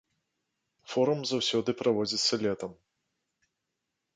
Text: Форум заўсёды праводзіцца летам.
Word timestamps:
Форум 0.93 1.19
заўсёды 1.31 1.69
праводзіцца 1.81 2.33
летам. 2.45 2.71